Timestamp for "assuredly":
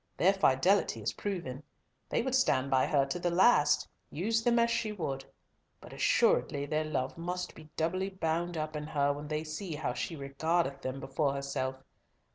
5.93-6.65